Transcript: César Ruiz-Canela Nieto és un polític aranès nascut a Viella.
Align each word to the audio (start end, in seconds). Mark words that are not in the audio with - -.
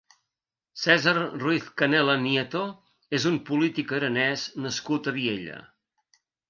César 0.83 1.13
Ruiz-Canela 1.43 2.17
Nieto 2.25 2.63
és 3.21 3.29
un 3.33 3.39
polític 3.51 3.97
aranès 4.01 4.51
nascut 4.67 5.13
a 5.15 5.19
Viella. 5.23 5.65